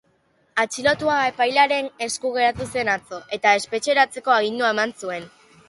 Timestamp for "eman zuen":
4.77-5.33